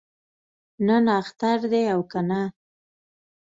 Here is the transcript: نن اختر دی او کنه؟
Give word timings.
نن 0.87 1.05
اختر 1.21 1.59
دی 1.71 1.83
او 1.93 2.01
کنه؟ 2.11 2.41